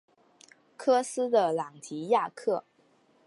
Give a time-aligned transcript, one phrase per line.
[0.77, 2.65] 科斯的朗提亚克。